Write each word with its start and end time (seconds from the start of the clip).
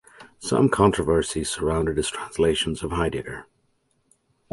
Some 0.39 0.67
controversies 0.67 1.51
surrounded 1.51 1.97
his 1.97 2.09
translations 2.09 2.81
of 2.81 2.91
Heidegger. 2.91 3.45